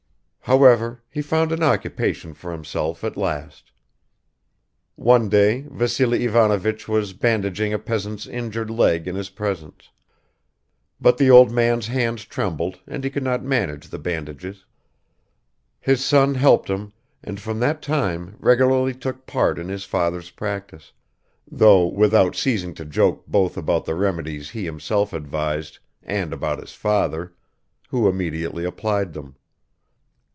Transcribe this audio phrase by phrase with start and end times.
[0.51, 3.71] However, he found an occupation for himself at last.
[4.97, 9.91] One day Vassily Ivanovich was bandaging a peasant's injured leg in his presence,
[10.99, 14.65] but the old man's hands trembled and he could not manage the bandages;
[15.79, 16.91] his son helped him
[17.23, 20.91] and from that time regularly took part in his father's practice,
[21.49, 26.73] though without ceasing to joke both about the remedies he himself advised and about his
[26.73, 27.31] father,
[27.87, 29.37] who immediately applied them.